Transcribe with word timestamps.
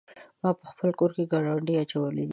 ما 0.41 0.49
په 0.59 0.65
خپل 0.71 0.89
کور 0.99 1.11
کې 1.15 1.29
ګاونډی 1.31 1.73
اچولی 1.81 2.23
دی. 2.27 2.29